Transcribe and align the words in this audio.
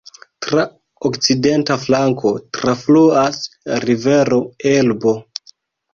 Tra 0.43 0.61
okcidenta 1.09 1.77
flanko 1.83 2.31
trafluas 2.59 3.39
rivero 3.87 4.41
Elbo. 4.75 5.15